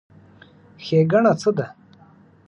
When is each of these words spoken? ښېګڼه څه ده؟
ښېګڼه 0.83 1.33
څه 1.41 1.51
ده؟ 1.57 1.65